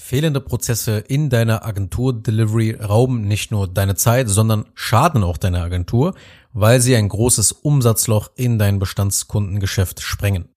[0.00, 6.14] Fehlende Prozesse in deiner Agentur-Delivery rauben nicht nur deine Zeit, sondern schaden auch deiner Agentur,
[6.52, 10.48] weil sie ein großes Umsatzloch in dein Bestandskundengeschäft sprengen.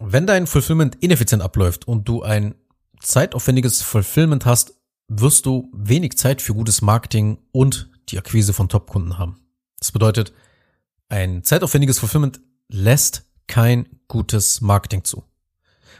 [0.00, 2.56] Wenn dein Fulfillment ineffizient abläuft und du ein
[3.00, 4.74] zeitaufwendiges Fulfillment hast,
[5.06, 9.36] wirst du wenig Zeit für gutes Marketing und die Akquise von Top-Kunden haben.
[9.78, 10.32] Das bedeutet,
[11.08, 15.22] ein zeitaufwendiges Fulfillment lässt kein gutes Marketing zu.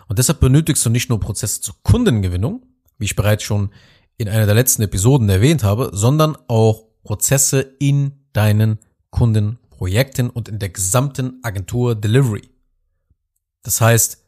[0.09, 2.67] Und deshalb benötigst du nicht nur Prozesse zur Kundengewinnung,
[2.99, 3.71] wie ich bereits schon
[4.23, 8.79] in einer der letzten Episoden erwähnt habe, sondern auch Prozesse in deinen
[9.11, 12.49] Kundenprojekten und in der gesamten Agentur Delivery.
[13.63, 14.23] Das heißt,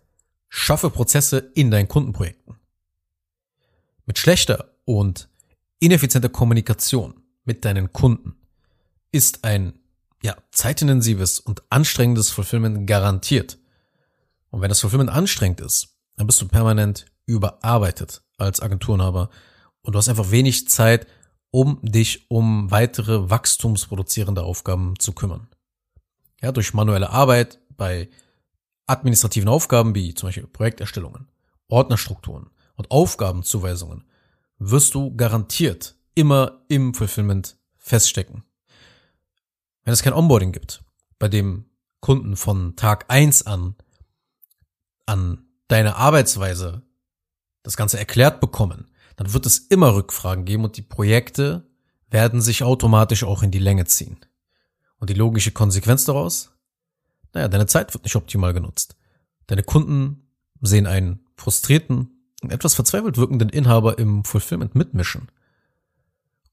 [0.49, 2.57] schaffe Prozesse in deinen Kundenprojekten.
[4.07, 5.29] Mit schlechter und
[5.79, 8.35] ineffizienter Kommunikation mit deinen Kunden
[9.13, 9.79] ist ein
[10.23, 13.59] ja, zeitintensives und anstrengendes Fulfillment garantiert.
[14.51, 19.31] Und wenn das Fulfillment anstrengend ist, dann bist du permanent überarbeitet als Agenturenhaber
[19.83, 21.07] und du hast einfach wenig Zeit,
[21.51, 25.49] um dich um weitere wachstumsproduzierende Aufgaben zu kümmern.
[26.41, 28.09] Ja, durch manuelle Arbeit bei
[28.87, 31.29] administrativen Aufgaben wie zum Beispiel Projekterstellungen,
[31.69, 34.05] Ordnerstrukturen und Aufgabenzuweisungen
[34.59, 38.45] wirst du garantiert immer im Fulfillment feststecken.
[39.85, 40.83] Wenn es kein Onboarding gibt,
[41.19, 41.67] bei dem
[42.01, 43.77] Kunden von Tag eins an
[45.07, 46.83] an deine Arbeitsweise
[47.65, 51.67] das Ganze erklärt bekommen, dann wird es immer Rückfragen geben und die Projekte
[52.11, 54.19] werden sich automatisch auch in die Länge ziehen.
[54.99, 56.53] Und die logische Konsequenz daraus?
[57.33, 58.97] Naja, deine Zeit wird nicht optimal genutzt.
[59.49, 60.29] Deine Kunden
[60.61, 65.31] sehen einen frustrierten, etwas verzweifelt wirkenden Inhaber im Fulfillment mitmischen.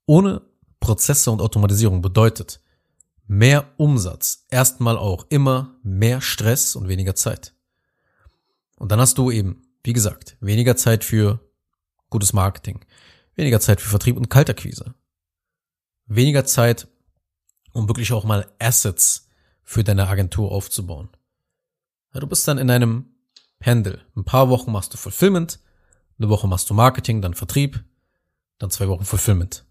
[0.06, 0.42] Ohne
[0.80, 2.62] Prozesse und Automatisierung bedeutet
[3.28, 7.54] mehr Umsatz erstmal auch immer mehr Stress und weniger Zeit.
[8.78, 11.40] Und dann hast du eben wie gesagt, weniger Zeit für
[12.10, 12.80] gutes Marketing,
[13.36, 14.94] weniger Zeit für Vertrieb und Kaltakquise,
[16.06, 16.88] weniger Zeit,
[17.74, 19.28] um wirklich auch mal Assets
[19.64, 21.10] für deine Agentur aufzubauen.
[22.14, 23.06] Ja, du bist dann in einem
[23.60, 24.02] Pendel.
[24.16, 25.60] Ein paar Wochen machst du Fulfillment,
[26.18, 27.84] eine Woche machst du Marketing, dann Vertrieb,
[28.58, 29.66] dann zwei Wochen Fulfillment.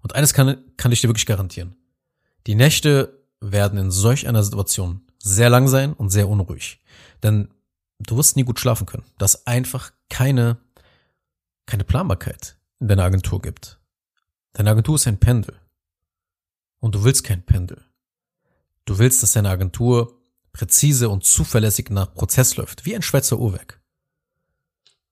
[0.00, 1.76] Und eines kann, kann ich dir wirklich garantieren.
[2.46, 6.80] Die Nächte werden in solch einer Situation sehr lang sein und sehr unruhig.
[7.22, 7.48] Denn
[7.98, 10.58] du wirst nie gut schlafen können, dass einfach keine,
[11.66, 13.80] keine Planbarkeit in deiner Agentur gibt.
[14.52, 15.58] Deine Agentur ist ein Pendel.
[16.80, 17.84] Und du willst kein Pendel.
[18.84, 20.20] Du willst, dass deine Agentur
[20.52, 23.80] präzise und zuverlässig nach Prozess läuft, wie ein Schweizer Uhrwerk.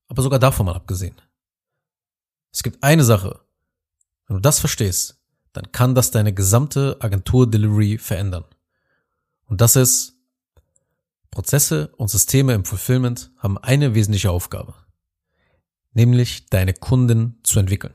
[0.08, 1.16] Aber sogar davon mal abgesehen.
[2.52, 3.40] Es gibt eine Sache.
[4.26, 5.20] Wenn du das verstehst,
[5.52, 8.44] dann kann das deine gesamte Agentur-Delivery verändern.
[9.46, 10.15] Und das ist,
[11.36, 14.72] Prozesse und Systeme im Fulfillment haben eine wesentliche Aufgabe,
[15.92, 17.92] nämlich deine Kunden zu entwickeln.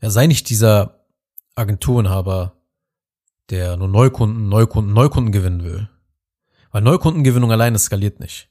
[0.00, 1.04] Ja, sei nicht dieser
[1.56, 2.62] Agenturenhaber,
[3.50, 5.90] der nur Neukunden, Neukunden, Neukunden gewinnen will.
[6.70, 8.48] Weil Neukundengewinnung alleine skaliert nicht.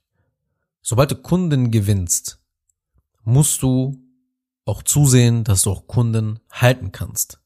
[0.81, 2.43] Sobald du Kunden gewinnst,
[3.23, 4.03] musst du
[4.65, 7.39] auch zusehen, dass du auch Kunden halten kannst.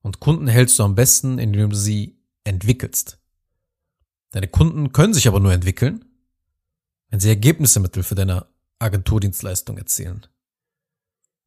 [0.00, 3.18] Und Kunden hältst du am besten, indem du sie entwickelst.
[4.30, 6.04] Deine Kunden können sich aber nur entwickeln,
[7.08, 8.46] wenn sie Ergebnisse mithilfe deiner
[8.78, 10.26] Agenturdienstleistung erzielen.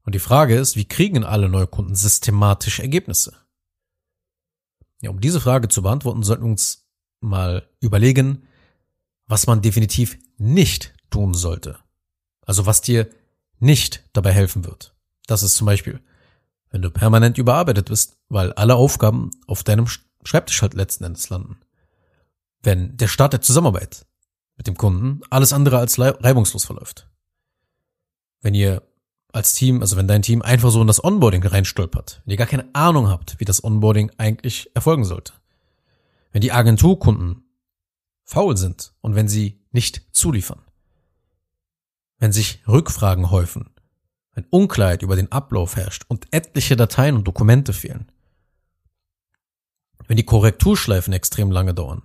[0.03, 3.35] Und die Frage ist, wie kriegen alle neue Kunden systematisch Ergebnisse?
[5.01, 6.87] Ja, um diese Frage zu beantworten, sollten wir uns
[7.19, 8.47] mal überlegen,
[9.27, 11.77] was man definitiv nicht tun sollte.
[12.45, 13.09] Also was dir
[13.59, 14.95] nicht dabei helfen wird.
[15.27, 16.01] Das ist zum Beispiel,
[16.71, 19.87] wenn du permanent überarbeitet bist, weil alle Aufgaben auf deinem
[20.23, 21.59] Schreibtisch halt letzten Endes landen
[22.63, 24.05] wenn der Start der Zusammenarbeit
[24.57, 27.07] mit dem Kunden alles andere als reibungslos verläuft.
[28.41, 28.83] Wenn ihr
[29.33, 32.47] als Team, also wenn dein Team einfach so in das Onboarding reinstolpert, wenn ihr gar
[32.47, 35.33] keine Ahnung habt, wie das Onboarding eigentlich erfolgen sollte.
[36.31, 37.43] Wenn die Agenturkunden
[38.23, 40.61] faul sind und wenn sie nicht zuliefern.
[42.17, 43.69] Wenn sich Rückfragen häufen,
[44.33, 48.11] wenn Unklarheit über den Ablauf herrscht und etliche Dateien und Dokumente fehlen.
[50.07, 52.03] Wenn die Korrekturschleifen extrem lange dauern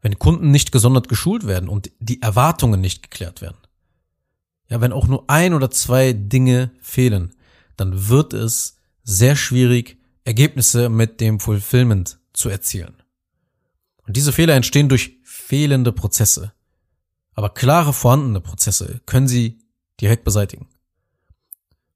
[0.00, 3.58] wenn Kunden nicht gesondert geschult werden und die Erwartungen nicht geklärt werden.
[4.68, 7.34] Ja, wenn auch nur ein oder zwei Dinge fehlen,
[7.76, 13.02] dann wird es sehr schwierig, Ergebnisse mit dem Fulfillment zu erzielen.
[14.06, 16.52] Und diese Fehler entstehen durch fehlende Prozesse.
[17.32, 19.60] Aber klare vorhandene Prozesse können sie
[20.00, 20.68] direkt beseitigen.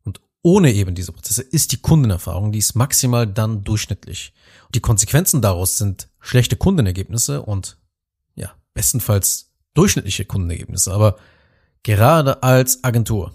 [0.05, 4.33] Und ohne eben diese Prozesse ist die Kundenerfahrung, die ist maximal dann durchschnittlich.
[4.67, 7.77] Und die Konsequenzen daraus sind schlechte Kundenergebnisse und
[8.75, 11.17] bestenfalls durchschnittliche Kundenergebnisse, aber
[11.83, 13.35] Gerade als Agentur,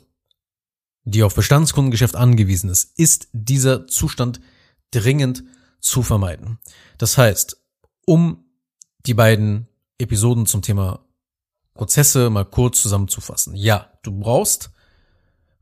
[1.04, 4.40] die auf Bestandskundengeschäft angewiesen ist, ist dieser Zustand
[4.92, 5.44] dringend
[5.80, 6.60] zu vermeiden.
[6.98, 7.62] Das heißt,
[8.06, 8.46] um
[9.06, 9.68] die beiden
[9.98, 11.06] Episoden zum Thema
[11.74, 13.56] Prozesse mal kurz zusammenzufassen.
[13.56, 14.72] Ja, du brauchst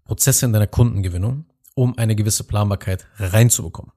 [0.03, 3.91] Prozesse in deiner Kundengewinnung, um eine gewisse Planbarkeit reinzubekommen.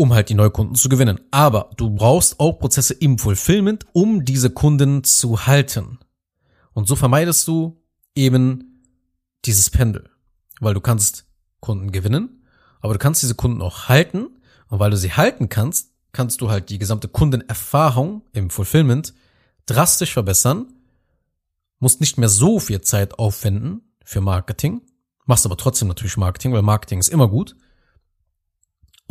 [0.00, 1.20] Um halt die Neukunden zu gewinnen.
[1.30, 5.98] Aber du brauchst auch Prozesse im Fulfillment, um diese Kunden zu halten.
[6.72, 7.82] Und so vermeidest du
[8.14, 8.82] eben
[9.44, 10.08] dieses Pendel.
[10.58, 11.26] Weil du kannst
[11.60, 12.46] Kunden gewinnen,
[12.80, 14.38] aber du kannst diese Kunden auch halten.
[14.68, 19.12] Und weil du sie halten kannst, kannst du halt die gesamte Kundenerfahrung im Fulfillment
[19.66, 20.72] drastisch verbessern,
[21.78, 24.80] musst nicht mehr so viel Zeit aufwenden für Marketing,
[25.26, 27.54] machst aber trotzdem natürlich Marketing, weil Marketing ist immer gut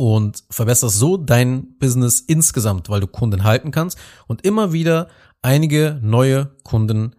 [0.00, 5.08] und verbesserst so dein Business insgesamt, weil du Kunden halten kannst und immer wieder
[5.42, 7.14] einige neue Kunden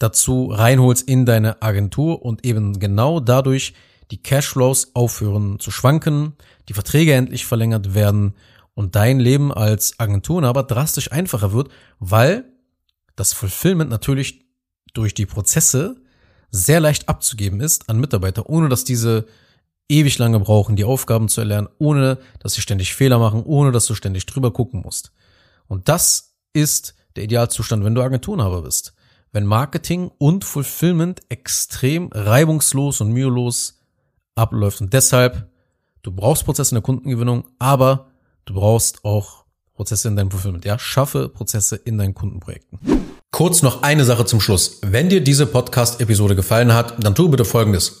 [0.00, 3.74] dazu reinholst in deine Agentur und eben genau dadurch
[4.10, 6.32] die Cashflows aufhören zu schwanken,
[6.68, 8.34] die Verträge endlich verlängert werden
[8.74, 11.68] und dein Leben als Agenturenhaber drastisch einfacher wird,
[12.00, 12.44] weil
[13.14, 14.46] das Fulfillment natürlich
[14.94, 15.94] durch die Prozesse
[16.50, 19.26] sehr leicht abzugeben ist an Mitarbeiter, ohne dass diese
[19.88, 23.86] ewig lange brauchen, die Aufgaben zu erlernen, ohne dass sie ständig Fehler machen, ohne dass
[23.86, 25.12] du ständig drüber gucken musst.
[25.68, 28.94] Und das ist der Idealzustand, wenn du Agenturenhaber bist.
[29.32, 33.80] Wenn Marketing und Fulfillment extrem reibungslos und mühelos
[34.34, 34.80] abläuft.
[34.80, 35.50] Und deshalb,
[36.02, 38.08] du brauchst Prozesse in der Kundengewinnung, aber
[38.44, 39.44] du brauchst auch
[39.74, 40.64] Prozesse in deinem Fulfillment.
[40.64, 42.78] Ja, schaffe Prozesse in deinen Kundenprojekten.
[43.30, 44.80] Kurz noch eine Sache zum Schluss.
[44.82, 48.00] Wenn dir diese Podcast-Episode gefallen hat, dann tu bitte Folgendes.